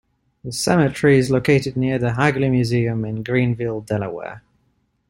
The 0.43 0.51
cemetery 0.51 1.19
is 1.19 1.29
located 1.29 1.77
near 1.77 1.99
the 1.99 2.13
Hagley 2.13 2.49
Museum 2.49 3.05
in 3.05 3.21
Greenville, 3.21 3.81
Delaware. 3.81 4.41